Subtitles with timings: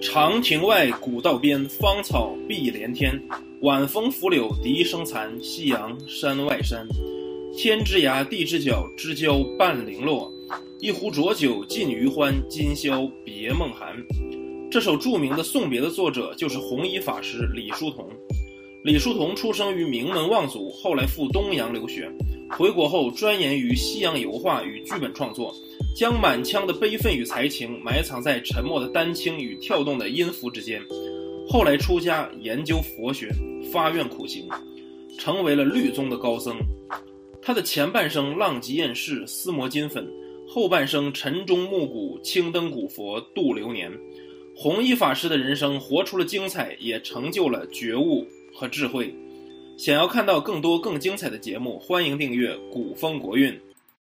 [0.00, 3.20] 长亭外，古道边，芳草碧连天。
[3.62, 6.86] 晚风拂柳笛声残，夕阳山外山。
[7.56, 10.32] 天之涯，地之角，知交半零落。
[10.78, 13.96] 一壶浊酒尽余欢，今宵别梦寒。
[14.70, 18.08] 这首著名的送别的作者就是弘一法师李叔同。
[18.84, 22.08] 李叔同出生于名门望族，后来赴东洋留学，
[22.50, 25.54] 回国后钻研于西洋油画与剧本创作。
[25.96, 30.80] 将满腔的悲愤与才情埋藏在沉默的丹青与跳动的音符之间，
[31.48, 33.28] 后来出家研究佛学，
[33.72, 34.48] 发愿苦行，
[35.18, 36.56] 成为了律宗的高僧。
[37.42, 40.04] 他的前半生浪迹艳世，撕磨金粉；
[40.46, 43.90] 后半生晨钟暮鼓，青灯古佛度流年。
[44.54, 49.12] 弘一法师的人生活出了精彩，也成就了觉悟和智慧。
[49.78, 53.56] 想要看到更多更精彩的节目，欢迎订阅古风国韵。